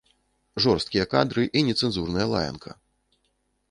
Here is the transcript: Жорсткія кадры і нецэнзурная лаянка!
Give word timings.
Жорсткія 0.65 1.05
кадры 1.13 1.43
і 1.59 1.65
нецэнзурная 1.69 2.27
лаянка! 2.35 2.71